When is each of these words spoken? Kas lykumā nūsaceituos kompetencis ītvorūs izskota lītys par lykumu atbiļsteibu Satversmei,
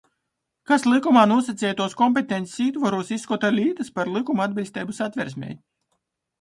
Kas 0.69 0.85
lykumā 0.91 1.25
nūsaceituos 1.31 1.93
kompetencis 1.99 2.57
ītvorūs 2.67 3.13
izskota 3.19 3.53
lītys 3.61 3.95
par 4.01 4.13
lykumu 4.17 4.47
atbiļsteibu 4.49 4.99
Satversmei, 5.05 5.57